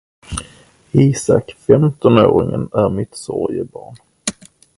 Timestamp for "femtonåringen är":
1.67-2.89